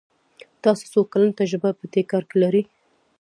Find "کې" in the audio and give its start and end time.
2.29-2.35